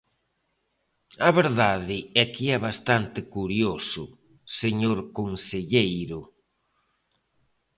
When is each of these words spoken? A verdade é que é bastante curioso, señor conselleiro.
A 1.27 1.29
verdade 1.41 1.97
é 2.21 2.23
que 2.33 2.45
é 2.55 2.57
bastante 2.67 3.19
curioso, 3.35 4.03
señor 4.59 4.99
conselleiro. 5.17 6.21